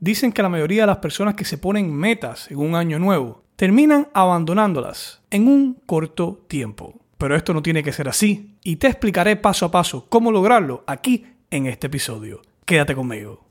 [0.00, 3.42] dicen que la mayoría de las personas que se ponen metas en un año nuevo
[3.56, 6.94] terminan abandonándolas en un corto tiempo.
[7.18, 10.84] Pero esto no tiene que ser así y te explicaré paso a paso cómo lograrlo
[10.86, 12.42] aquí en este episodio.
[12.64, 13.44] Quédate conmigo.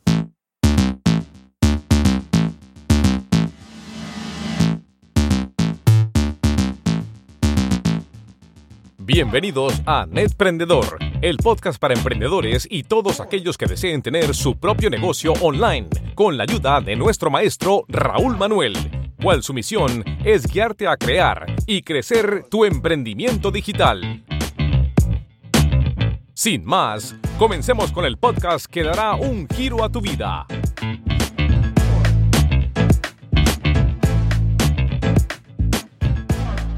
[8.99, 14.89] Bienvenidos a Netprendedor, el podcast para emprendedores y todos aquellos que deseen tener su propio
[14.89, 18.75] negocio online, con la ayuda de nuestro maestro Raúl Manuel,
[19.21, 24.23] cual su misión es guiarte a crear y crecer tu emprendimiento digital.
[26.33, 30.45] Sin más, comencemos con el podcast que dará un giro a tu vida.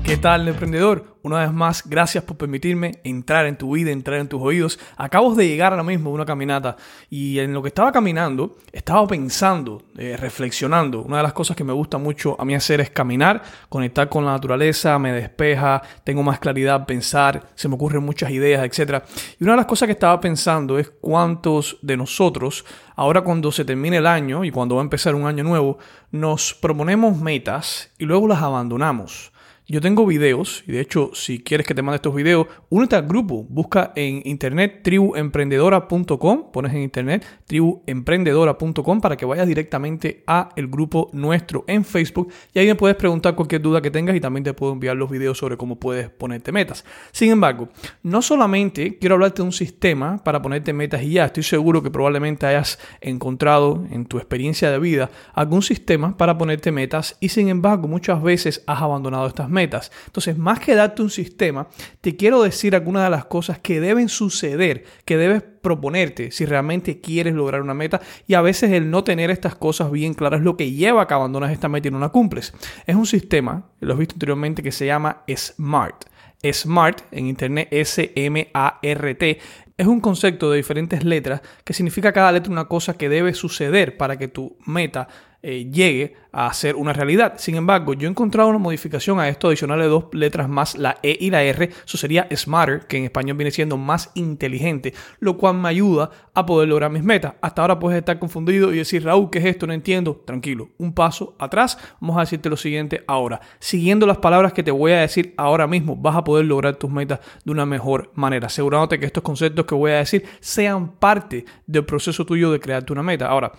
[0.05, 1.08] ¿Qué tal, emprendedor?
[1.21, 4.79] Una vez más, gracias por permitirme entrar en tu vida, entrar en tus oídos.
[4.95, 6.77] Acabo de llegar ahora mismo de una caminata
[7.09, 11.01] y en lo que estaba caminando, estaba pensando, eh, reflexionando.
[11.01, 14.23] Una de las cosas que me gusta mucho a mí hacer es caminar, conectar con
[14.23, 19.03] la naturaleza, me despeja, tengo más claridad, pensar, se me ocurren muchas ideas, etc.
[19.37, 22.63] Y una de las cosas que estaba pensando es cuántos de nosotros,
[22.95, 25.79] ahora cuando se termine el año y cuando va a empezar un año nuevo,
[26.11, 29.33] nos proponemos metas y luego las abandonamos.
[29.71, 33.07] Yo tengo videos, y de hecho, si quieres que te mande estos videos, únete al
[33.07, 33.45] grupo.
[33.47, 41.11] Busca en internet tribuemprendedora.com, pones en internet tribuemprendedora.com para que vayas directamente a el grupo
[41.13, 44.55] nuestro en Facebook y ahí me puedes preguntar cualquier duda que tengas y también te
[44.55, 46.83] puedo enviar los videos sobre cómo puedes ponerte metas.
[47.11, 47.69] Sin embargo,
[48.01, 51.91] no solamente quiero hablarte de un sistema para ponerte metas y ya, estoy seguro que
[51.91, 57.49] probablemente hayas encontrado en tu experiencia de vida algún sistema para ponerte metas y sin
[57.49, 59.91] embargo muchas veces has abandonado estas metas metas.
[60.05, 61.67] Entonces, más que darte un sistema,
[61.99, 67.01] te quiero decir algunas de las cosas que deben suceder, que debes proponerte si realmente
[67.01, 70.45] quieres lograr una meta y a veces el no tener estas cosas bien claras es
[70.45, 72.53] lo que lleva a que abandonas esta meta y no la cumples.
[72.87, 76.05] Es un sistema, lo has visto anteriormente, que se llama SMART.
[76.41, 79.39] SMART, en internet S-M-A-R-T,
[79.77, 83.97] es un concepto de diferentes letras que significa cada letra una cosa que debe suceder
[83.97, 85.07] para que tu meta
[85.41, 87.35] eh, llegue a ser una realidad.
[87.37, 90.97] Sin embargo, yo he encontrado una modificación a esto adicional de dos letras más, la
[91.01, 91.69] E y la R.
[91.85, 96.45] Eso sería smarter, que en español viene siendo más inteligente, lo cual me ayuda a
[96.45, 97.33] poder lograr mis metas.
[97.41, 99.65] Hasta ahora puedes estar confundido y decir, Raúl, ¿qué es esto?
[99.65, 100.21] No entiendo.
[100.25, 101.77] Tranquilo, un paso atrás.
[101.99, 103.39] Vamos a decirte lo siguiente ahora.
[103.59, 106.91] Siguiendo las palabras que te voy a decir ahora mismo, vas a poder lograr tus
[106.91, 111.45] metas de una mejor manera, asegurándote que estos conceptos que voy a decir sean parte
[111.65, 113.27] del proceso tuyo de crearte una meta.
[113.27, 113.51] Ahora,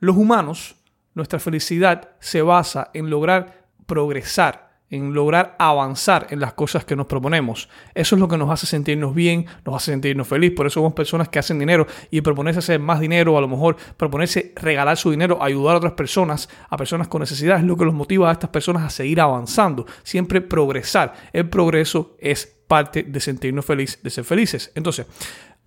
[0.00, 0.76] los humanos
[1.18, 7.06] nuestra felicidad se basa en lograr progresar, en lograr avanzar en las cosas que nos
[7.06, 7.68] proponemos.
[7.94, 10.56] Eso es lo que nos hace sentirnos bien, nos hace sentirnos felices.
[10.56, 13.76] Por eso somos personas que hacen dinero y proponerse hacer más dinero, a lo mejor
[13.96, 17.84] proponerse regalar su dinero, ayudar a otras personas, a personas con necesidad, es lo que
[17.84, 21.12] los motiva a estas personas a seguir avanzando, siempre progresar.
[21.32, 24.70] El progreso es parte de sentirnos felices, de ser felices.
[24.74, 25.06] Entonces,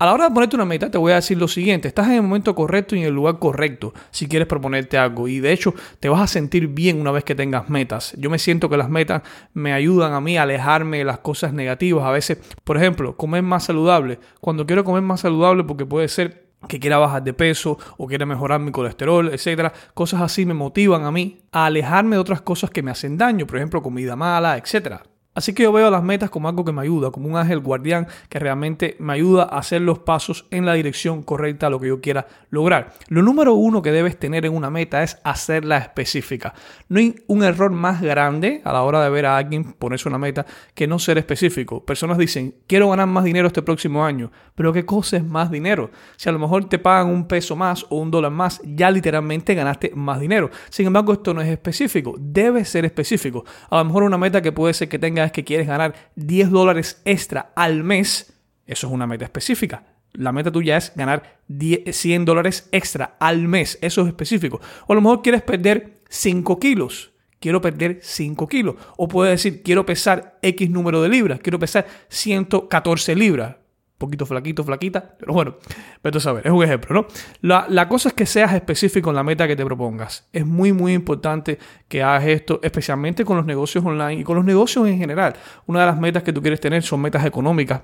[0.02, 2.14] a la hora de ponerte una meta, te voy a decir lo siguiente: estás en
[2.14, 5.28] el momento correcto y en el lugar correcto si quieres proponerte algo.
[5.28, 8.12] Y de hecho, te vas a sentir bien una vez que tengas metas.
[8.18, 9.22] Yo me siento que las metas
[9.54, 12.04] me ayudan a mí a alejarme de las cosas negativas.
[12.04, 14.18] A veces, por ejemplo, comer más saludable.
[14.40, 18.26] Cuando quiero comer más saludable, porque puede ser que quiera bajar de peso o quiera
[18.26, 19.72] mejorar mi colesterol, etcétera.
[19.94, 23.46] Cosas así me motivan a mí a alejarme de otras cosas que me hacen daño,
[23.46, 25.04] por ejemplo, comida mala, etcétera.
[25.34, 28.06] Así que yo veo las metas como algo que me ayuda, como un ángel guardián
[28.28, 31.88] que realmente me ayuda a hacer los pasos en la dirección correcta a lo que
[31.88, 32.92] yo quiera lograr.
[33.08, 36.52] Lo número uno que debes tener en una meta es hacerla específica.
[36.88, 40.18] No hay un error más grande a la hora de ver a alguien ponerse una
[40.18, 40.44] meta
[40.74, 41.82] que no ser específico.
[41.82, 45.90] Personas dicen, quiero ganar más dinero este próximo año, pero ¿qué cosa es más dinero?
[46.16, 49.54] Si a lo mejor te pagan un peso más o un dólar más, ya literalmente
[49.54, 50.50] ganaste más dinero.
[50.68, 53.44] Sin embargo, esto no es específico, debe ser específico.
[53.70, 56.50] A lo mejor una meta que puede ser que tenga es que quieres ganar 10
[56.50, 58.34] dólares extra al mes,
[58.66, 59.84] eso es una meta específica.
[60.12, 64.60] La meta tuya es ganar 100 dólares extra al mes, eso es específico.
[64.86, 68.76] O a lo mejor quieres perder 5 kilos quiero perder 5 kilos.
[68.96, 73.56] O puedes decir, quiero pesar X número de libras, quiero pesar 114 libras
[74.02, 75.56] poquito flaquito, flaquita, pero bueno,
[76.02, 77.06] pero saber, es un ejemplo, ¿no?
[77.40, 80.28] La, la, cosa es que seas específico en la meta que te propongas.
[80.32, 81.58] Es muy, muy importante
[81.88, 85.34] que hagas esto, especialmente con los negocios online y con los negocios en general.
[85.66, 87.80] Una de las metas que tú quieres tener son metas económicas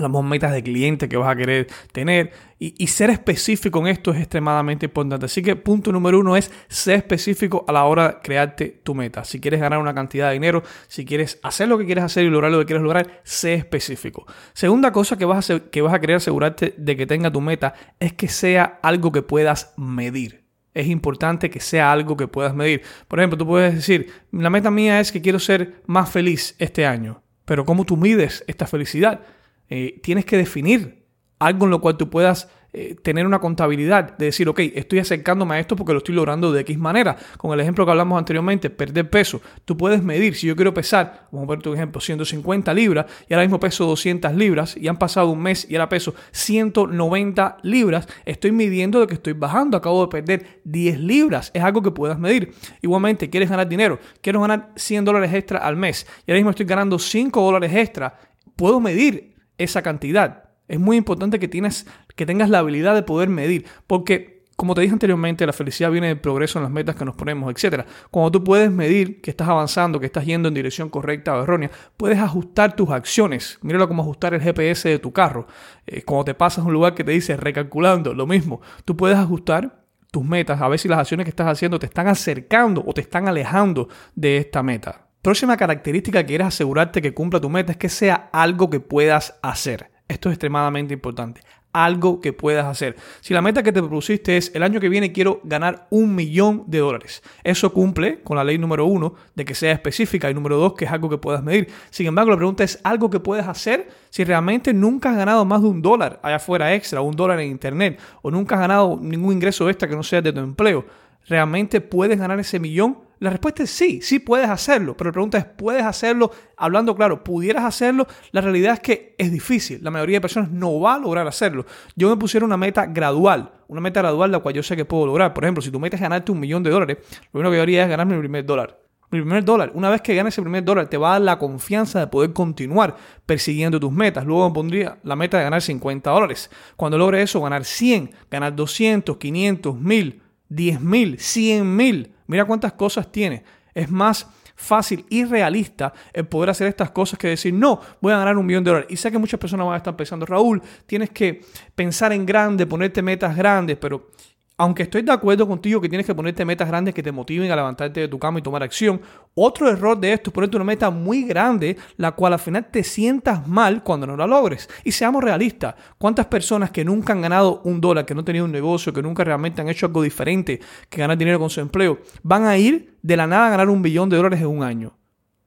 [0.00, 4.18] las metas de cliente que vas a querer tener y, ser específico en esto es
[4.18, 5.26] extremadamente importante.
[5.26, 9.24] Así que punto número uno es ser específico a la hora de crearte tu meta.
[9.24, 12.30] Si quieres ganar una cantidad de dinero, si quieres hacer lo que quieres hacer y
[12.30, 14.26] lograr lo que quieres lograr, sé específico.
[14.54, 17.74] Segunda cosa que vas a, que vas a querer asegurarte de que tenga tu meta
[18.00, 20.44] es que sea algo que puedas medir.
[20.74, 22.82] es importante que sea algo que puedas medir.
[23.08, 26.86] Por ejemplo, tú puedes decir, la meta mía es que quiero ser más feliz este
[26.86, 29.20] año, pero ¿cómo tú mides esta felicidad?
[29.70, 31.04] Eh, tienes que definir
[31.38, 35.54] algo en lo cual tú puedas eh, tener una contabilidad de decir, ok, estoy acercándome
[35.54, 37.16] a esto porque lo estoy logrando de X manera.
[37.38, 39.40] Con el ejemplo que hablamos anteriormente, perder peso.
[39.64, 43.32] Tú puedes medir, si yo quiero pesar, vamos a ver tu ejemplo, 150 libras y
[43.32, 48.06] ahora mismo peso 200 libras y han pasado un mes y ahora peso 190 libras,
[48.26, 51.50] estoy midiendo de que estoy bajando, acabo de perder 10 libras.
[51.54, 52.52] Es algo que puedas medir.
[52.82, 56.66] Igualmente, quieres ganar dinero, quiero ganar 100 dólares extra al mes y ahora mismo estoy
[56.66, 58.14] ganando 5 dólares extra.
[58.56, 59.27] Puedo medir
[59.58, 60.44] esa cantidad.
[60.68, 64.80] Es muy importante que, tienes, que tengas la habilidad de poder medir, porque como te
[64.80, 67.86] dije anteriormente, la felicidad viene del progreso en las metas que nos ponemos, etc.
[68.10, 71.70] Cuando tú puedes medir que estás avanzando, que estás yendo en dirección correcta o errónea,
[71.96, 73.60] puedes ajustar tus acciones.
[73.62, 75.46] Míralo como ajustar el GPS de tu carro.
[75.86, 78.60] Eh, cuando te pasas a un lugar que te dice recalculando, lo mismo.
[78.84, 82.08] Tú puedes ajustar tus metas, a ver si las acciones que estás haciendo te están
[82.08, 85.07] acercando o te están alejando de esta meta.
[85.22, 89.36] Próxima característica que quieres asegurarte que cumpla tu meta es que sea algo que puedas
[89.42, 89.90] hacer.
[90.06, 91.40] Esto es extremadamente importante.
[91.72, 92.94] Algo que puedas hacer.
[93.20, 96.64] Si la meta que te propusiste es el año que viene quiero ganar un millón
[96.68, 100.56] de dólares, eso cumple con la ley número uno de que sea específica y número
[100.56, 101.68] dos que es algo que puedas medir.
[101.90, 105.62] Sin embargo, la pregunta es algo que puedes hacer si realmente nunca has ganado más
[105.62, 109.34] de un dólar allá afuera extra, un dólar en internet, o nunca has ganado ningún
[109.34, 110.86] ingreso extra que no sea de tu empleo.
[111.26, 113.07] ¿Realmente puedes ganar ese millón?
[113.20, 116.30] La respuesta es sí, sí puedes hacerlo, pero la pregunta es, ¿puedes hacerlo?
[116.56, 118.06] Hablando claro, ¿pudieras hacerlo?
[118.30, 121.66] La realidad es que es difícil, la mayoría de personas no va a lograr hacerlo.
[121.96, 125.06] Yo me pusiera una meta gradual, una meta gradual la cual yo sé que puedo
[125.06, 125.34] lograr.
[125.34, 126.98] Por ejemplo, si tu meta es ganarte un millón de dólares,
[127.32, 128.78] lo único que yo haría es ganarme mi primer dólar.
[129.10, 129.72] Mi primer dólar.
[129.74, 132.34] Una vez que ganes ese primer dólar, te va a dar la confianza de poder
[132.34, 132.94] continuar
[133.24, 134.26] persiguiendo tus metas.
[134.26, 136.50] Luego me pondría la meta de ganar 50 dólares.
[136.76, 142.14] Cuando logre eso, ganar 100, ganar 200, 500, 1000, 10 mil, 100 mil.
[142.28, 143.42] Mira cuántas cosas tiene.
[143.74, 148.18] Es más fácil y realista el poder hacer estas cosas que decir, no, voy a
[148.18, 148.90] ganar un millón de dólares.
[148.90, 151.42] Y sé que muchas personas van a estar pensando, Raúl, tienes que
[151.74, 154.10] pensar en grande, ponerte metas grandes, pero
[154.58, 157.56] aunque estoy de acuerdo contigo que tienes que ponerte metas grandes que te motiven a
[157.56, 159.00] levantarte de tu cama y tomar acción,
[159.34, 162.82] otro error de esto es ponerte una meta muy grande, la cual al final te
[162.82, 164.68] sientas mal cuando no la logres.
[164.82, 168.44] Y seamos realistas, ¿cuántas personas que nunca han ganado un dólar, que no han tenido
[168.44, 172.00] un negocio, que nunca realmente han hecho algo diferente, que ganar dinero con su empleo,
[172.24, 174.98] van a ir de la nada a ganar un billón de dólares en un año?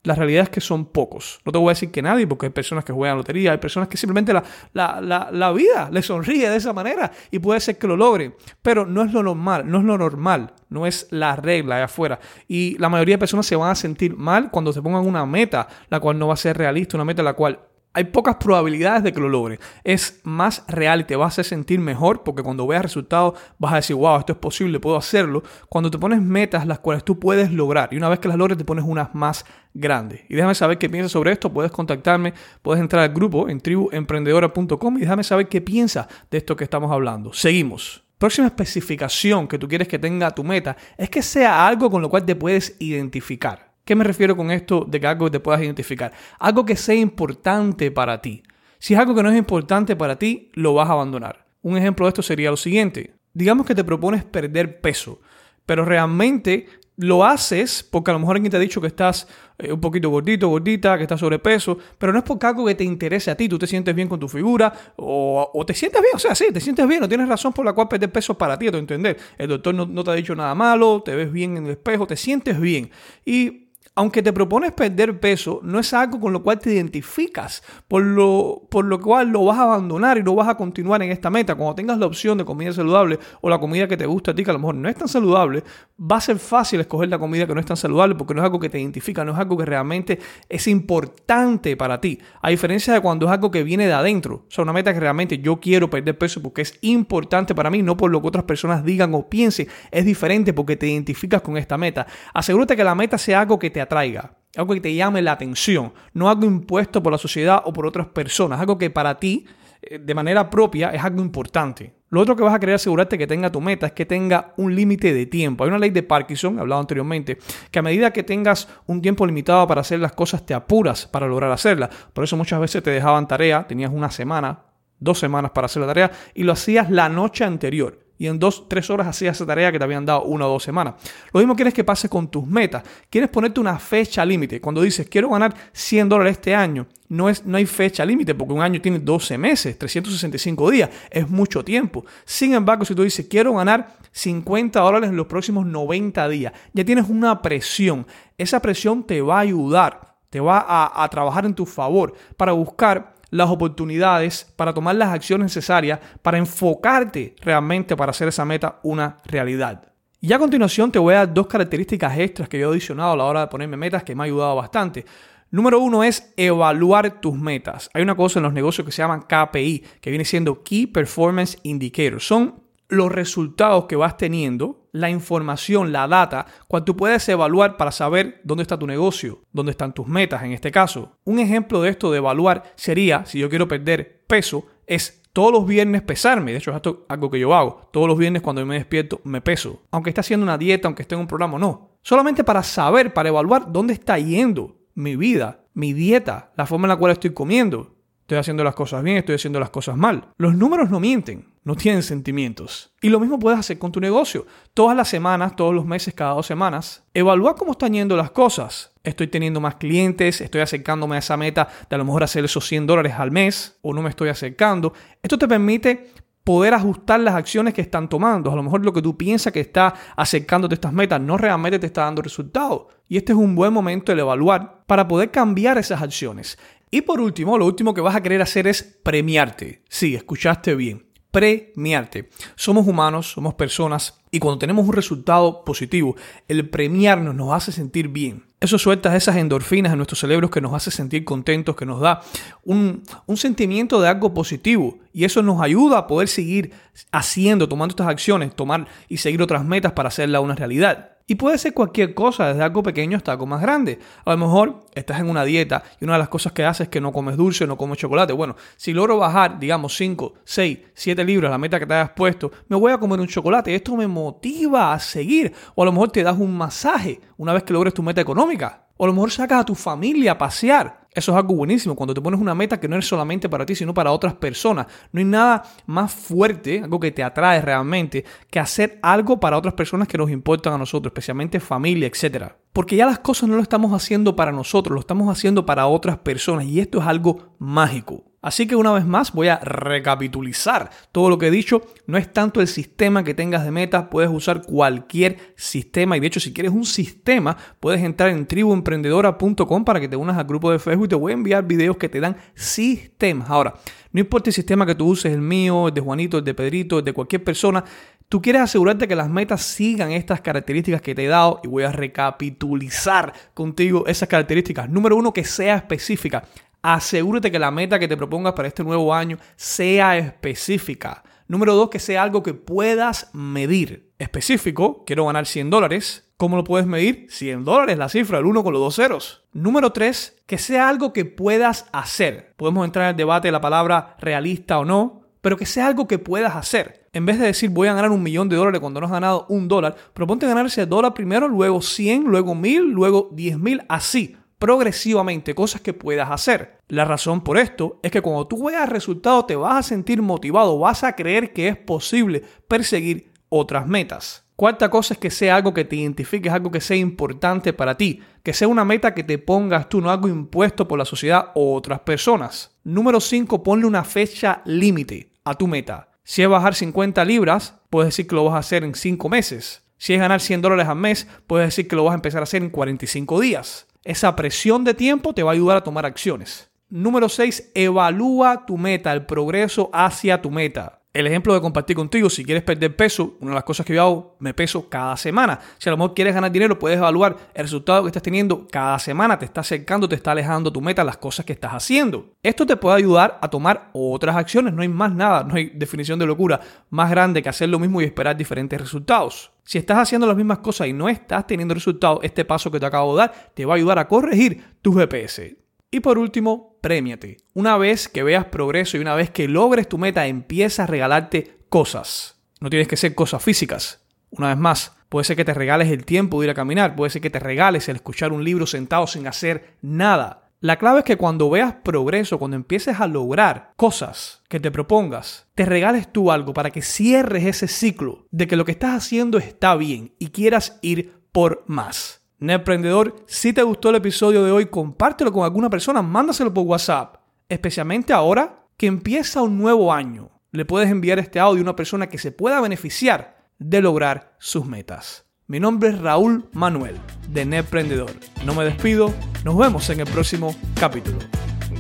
[0.03, 1.39] La realidad es que son pocos.
[1.45, 3.88] No te voy a decir que nadie, porque hay personas que juegan lotería, hay personas
[3.88, 4.44] que simplemente la,
[4.74, 8.33] la, la, vida les sonríe de esa manera y puede ser que lo logren.
[8.62, 12.19] Pero no es lo normal, no es lo normal, no es la regla de afuera.
[12.48, 15.68] Y la mayoría de personas se van a sentir mal cuando se pongan una meta,
[15.89, 17.59] la cual no va a ser realista, una meta la cual
[17.93, 19.59] hay pocas probabilidades de que lo logre.
[19.83, 23.77] Es más real y te va a sentir mejor porque cuando veas resultados vas a
[23.77, 25.43] decir, wow, esto es posible, puedo hacerlo.
[25.67, 28.57] Cuando te pones metas las cuales tú puedes lograr y una vez que las logres
[28.57, 30.21] te pones unas más grandes.
[30.29, 31.51] Y déjame saber qué piensas sobre esto.
[31.51, 36.55] Puedes contactarme, puedes entrar al grupo en tribuemprendedora.com y déjame saber qué piensas de esto
[36.55, 37.33] que estamos hablando.
[37.33, 38.03] Seguimos.
[38.17, 42.09] Próxima especificación que tú quieres que tenga tu meta es que sea algo con lo
[42.09, 43.70] cual te puedes identificar.
[43.91, 46.13] ¿Qué me refiero con esto de que algo te puedas identificar?
[46.39, 48.41] Algo que sea importante para ti.
[48.79, 51.45] Si es algo que no es importante para ti, lo vas a abandonar.
[51.61, 53.15] Un ejemplo de esto sería lo siguiente.
[53.33, 55.19] Digamos que te propones perder peso,
[55.65, 59.74] pero realmente lo haces porque a lo mejor alguien te ha dicho que estás eh,
[59.74, 63.29] un poquito gordito, gordita, que estás sobrepeso, pero no es porque algo que te interese
[63.29, 66.33] a ti, tú te sientes bien con tu figura o, te sientes bien, o sea,
[66.33, 68.71] sí, te sientes bien, no tienes razón por la cual perder peso para ti, a
[68.71, 69.17] tu entender.
[69.38, 72.15] El doctor no te ha dicho nada malo, te ves bien en el espejo, te
[72.15, 72.89] sientes bien.
[73.25, 78.01] Y aunque te propones perder peso, no es algo con lo cual te identificas, por
[78.01, 81.29] lo, por lo cual lo vas a abandonar y no vas a continuar en esta
[81.29, 81.55] meta.
[81.55, 84.45] Cuando tengas la opción de comida saludable o la comida que te gusta a ti,
[84.45, 85.63] que a lo mejor no es tan saludable,
[86.00, 88.45] va a ser fácil escoger la comida que no es tan saludable porque no es
[88.45, 92.17] algo que te identifica, no es algo que realmente es importante para ti.
[92.41, 95.01] A diferencia de cuando es algo que viene de adentro, o sea, una meta que
[95.01, 98.45] realmente yo quiero perder peso porque es importante para mí, no por lo que otras
[98.45, 102.07] personas digan o piensen, es diferente porque te identificas con esta meta.
[102.33, 105.93] Asegúrate que la meta sea algo que te atraiga, algo que te llame la atención,
[106.13, 109.45] no algo impuesto por la sociedad o por otras personas, algo que para ti,
[109.81, 111.93] eh, de manera propia, es algo importante.
[112.09, 114.75] Lo otro que vas a querer asegurarte que tenga tu meta es que tenga un
[114.75, 115.63] límite de tiempo.
[115.63, 117.38] Hay una ley de Parkinson, he hablado anteriormente,
[117.71, 121.25] que a medida que tengas un tiempo limitado para hacer las cosas, te apuras para
[121.25, 121.89] lograr hacerlas.
[122.11, 124.59] Por eso muchas veces te dejaban tarea, tenías una semana,
[125.00, 128.00] dos semanas para hacer la tarea y lo hacías la noche anterior.
[128.21, 130.61] Y en dos, tres horas hacías esa tarea que te habían dado una o dos
[130.61, 130.93] semanas.
[131.33, 132.83] Lo mismo quieres que pase con tus metas.
[133.09, 134.61] Quieres ponerte una fecha límite.
[134.61, 138.53] Cuando dices, quiero ganar 100 dólares este año, no, es, no hay fecha límite porque
[138.53, 142.05] un año tiene 12 meses, 365 días, es mucho tiempo.
[142.23, 146.85] Sin embargo, si tú dices, quiero ganar 50 dólares en los próximos 90 días, ya
[146.85, 148.05] tienes una presión.
[148.37, 152.51] Esa presión te va a ayudar, te va a, a trabajar en tu favor para
[152.51, 158.79] buscar las oportunidades, para tomar las acciones necesarias, para enfocarte realmente para hacer esa meta
[158.83, 159.91] una realidad.
[160.19, 163.17] Y a continuación te voy a dar dos características extras que yo he adicionado a
[163.17, 165.03] la hora de ponerme metas que me ha ayudado bastante.
[165.50, 167.89] Número uno es evaluar tus metas.
[167.93, 171.57] Hay una cosa en los negocios que se llama KPI, que viene siendo Key Performance
[171.63, 172.21] Indicator.
[172.21, 172.61] Son
[172.91, 178.41] los resultados que vas teniendo, la información, la data, cual tú puedes evaluar para saber
[178.43, 181.17] dónde está tu negocio, dónde están tus metas en este caso.
[181.24, 185.65] Un ejemplo de esto de evaluar sería, si yo quiero perder peso, es todos los
[185.65, 186.51] viernes pesarme.
[186.51, 187.89] De hecho, es algo que yo hago.
[187.93, 189.83] Todos los viernes cuando me despierto me peso.
[189.91, 191.91] Aunque esté haciendo una dieta, aunque esté en un programa, no.
[192.01, 196.89] Solamente para saber, para evaluar dónde está yendo mi vida, mi dieta, la forma en
[196.89, 197.95] la cual estoy comiendo.
[198.31, 200.29] Estoy haciendo las cosas bien, estoy haciendo las cosas mal.
[200.38, 202.93] Los números no mienten, no tienen sentimientos.
[203.01, 204.45] Y lo mismo puedes hacer con tu negocio.
[204.73, 208.93] Todas las semanas, todos los meses, cada dos semanas, evalúa cómo están yendo las cosas.
[209.03, 212.65] Estoy teniendo más clientes, estoy acercándome a esa meta de a lo mejor hacer esos
[212.65, 214.93] 100 dólares al mes o no me estoy acercando.
[215.21, 216.13] Esto te permite
[216.45, 218.50] poder ajustar las acciones que están tomando.
[218.50, 221.79] A lo mejor lo que tú piensas que está acercándote a estas metas no realmente
[221.79, 222.83] te está dando resultados.
[223.09, 226.57] Y este es un buen momento de evaluar para poder cambiar esas acciones.
[226.93, 229.81] Y por último, lo último que vas a querer hacer es premiarte.
[229.88, 231.05] Sí, escuchaste bien.
[231.31, 232.29] Premiarte.
[232.55, 236.17] Somos humanos, somos personas y cuando tenemos un resultado positivo,
[236.50, 238.43] el premiarnos nos hace sentir bien.
[238.60, 242.21] Eso suelta esas endorfinas en nuestros cerebros que nos hace sentir contentos, que nos da
[242.63, 245.00] un, un, sentimiento de algo positivo.
[245.13, 246.74] Y eso nos ayuda a poder seguir
[247.13, 251.11] haciendo, tomando estas acciones, tomar y seguir otras metas para hacerla una realidad.
[251.27, 253.99] Y puede ser cualquier cosa, desde algo pequeño hasta algo más grande.
[254.25, 256.89] A lo mejor estás en una dieta y una de las cosas que haces es
[256.89, 258.33] que no comes dulce, no comes chocolate.
[258.33, 262.51] Bueno, si logro bajar, digamos, 5, 6, 7 libras, la meta que te hayas puesto,
[262.67, 263.73] me voy a comer un chocolate.
[263.73, 265.53] Esto me motiva a seguir.
[265.75, 268.87] O a lo mejor te das un masaje una vez que logres tu meta económica.
[268.97, 271.00] O a lo mejor sacas a tu familia a pasear.
[271.13, 273.75] Eso es algo buenísimo, cuando te pones una meta que no es solamente para ti,
[273.75, 274.88] sino para otras personas.
[275.12, 279.74] No hay nada más fuerte, algo que te atrae realmente, que hacer algo para otras
[279.74, 282.53] personas que nos importan a nosotros, especialmente familia, etc.
[282.72, 286.18] Porque ya las cosas no lo estamos haciendo para nosotros, lo estamos haciendo para otras
[286.20, 288.30] personas y esto es algo mágico.
[288.41, 291.83] Así que una vez más voy a recapitulizar todo lo que he dicho.
[292.07, 296.17] No es tanto el sistema que tengas de metas, puedes usar cualquier sistema.
[296.17, 300.38] Y de hecho, si quieres un sistema, puedes entrar en tribuemprendedora.com para que te unas
[300.38, 303.50] al grupo de Facebook y te voy a enviar videos que te dan sistemas.
[303.50, 303.75] Ahora,
[304.12, 307.00] no importa el sistema que tú uses, el mío, el de Juanito, el de Pedrito,
[307.00, 307.83] el de cualquier persona,
[308.27, 311.83] tú quieres asegurarte que las metas sigan estas características que te he dado y voy
[311.83, 314.89] a recapitulizar contigo esas características.
[314.89, 316.43] Número uno, que sea específica.
[316.81, 321.23] Asegúrate que la meta que te propongas para este nuevo año sea específica.
[321.47, 324.11] Número dos, que sea algo que puedas medir.
[324.17, 326.31] Específico, quiero ganar 100 dólares.
[326.38, 327.27] ¿Cómo lo puedes medir?
[327.29, 329.43] 100 dólares, la cifra, el 1 con los dos ceros.
[329.53, 332.53] Número 3, que sea algo que puedas hacer.
[332.55, 336.07] Podemos entrar en el debate de la palabra realista o no, pero que sea algo
[336.07, 337.07] que puedas hacer.
[337.13, 339.45] En vez de decir voy a ganar un millón de dólares cuando no has ganado
[339.50, 344.38] un dólar, proponte ganar ese dólar primero, luego 100, luego 1000, luego 10 mil, así
[344.62, 346.77] progresivamente cosas que puedas hacer.
[346.88, 350.77] La razón por esto es que cuando tú veas resultados te vas a sentir motivado,
[350.77, 354.46] vas a creer que es posible perseguir otras metas.
[354.56, 358.22] Cuarta cosa es que sea algo que te identifiques, algo que sea importante para ti,
[358.44, 361.74] que sea una meta que te pongas tú, no algo impuesto por la sociedad o
[361.74, 362.77] otras personas.
[362.84, 366.12] Número 5, ponle una fecha límite a tu meta.
[366.24, 369.82] Si es bajar 50 libras, puedes decir que lo vas a hacer en 5 meses.
[370.01, 372.46] Si es ganar 100 dólares al mes, puedes decir que lo vas a empezar a
[372.46, 373.86] hacer en 45 días.
[374.03, 376.72] Esa presión de tiempo te va a ayudar a tomar acciones.
[376.89, 377.70] Número 6.
[377.75, 381.00] Evalúa tu meta, el progreso hacia tu meta.
[381.13, 384.01] El ejemplo de compartir contigo, si quieres perder peso, una de las cosas que yo
[384.01, 385.60] hago, me peso cada semana.
[385.77, 388.98] Si a lo mejor quieres ganar dinero, puedes evaluar el resultado que estás teniendo cada
[388.98, 392.32] semana, te está acercando, te está alejando tu meta, las cosas que estás haciendo.
[392.41, 396.18] Esto te puede ayudar a tomar otras acciones, no hay más nada, no hay definición
[396.18, 399.51] de locura más grande que hacer lo mismo y esperar diferentes resultados.
[399.65, 402.86] Si estás haciendo las mismas cosas y no estás teniendo resultados, este paso que te
[402.86, 405.61] acabo de dar te va a ayudar a corregir tu GPS.
[405.91, 407.38] Y por último, premiate.
[407.53, 411.60] Una vez que veas progreso y una vez que logres tu meta, empieza a regalarte
[411.67, 412.41] cosas.
[412.62, 414.01] No tienes que ser cosas físicas.
[414.29, 417.10] Una vez más, puede ser que te regales el tiempo de ir a caminar, puede
[417.10, 420.50] ser que te regales el escuchar un libro sentado sin hacer nada.
[420.62, 425.48] La clave es que cuando veas progreso, cuando empieces a lograr cosas que te propongas,
[425.55, 429.39] te regales tú algo para que cierres ese ciclo de que lo que estás haciendo
[429.39, 432.20] está bien y quieras ir por más.
[432.50, 437.17] Emprendedor, si te gustó el episodio de hoy, compártelo con alguna persona, mándaselo por WhatsApp,
[437.48, 440.31] especialmente ahora que empieza un nuevo año.
[440.51, 444.65] Le puedes enviar este audio a una persona que se pueda beneficiar de lograr sus
[444.65, 445.25] metas.
[445.45, 446.98] Mi nombre es Raúl Manuel,
[447.29, 448.12] de Netprendedor.
[448.43, 451.19] No me despido, nos vemos en el próximo capítulo.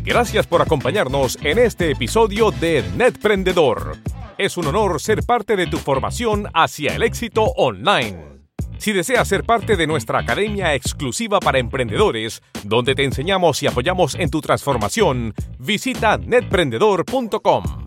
[0.03, 3.97] Gracias por acompañarnos en este episodio de Netprendedor.
[4.37, 8.40] Es un honor ser parte de tu formación hacia el éxito online.
[8.81, 14.15] Si deseas ser parte de nuestra academia exclusiva para emprendedores, donde te enseñamos y apoyamos
[14.15, 17.80] en tu transformación, visita netprendedor.com.